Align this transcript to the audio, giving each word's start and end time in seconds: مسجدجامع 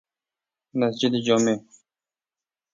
مسجدجامع 0.73 1.65